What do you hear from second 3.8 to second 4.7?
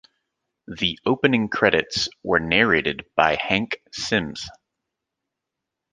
Simms.